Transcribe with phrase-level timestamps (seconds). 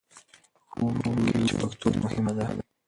[0.71, 2.45] ښوونکي وویل چې پښتو مهمه ده.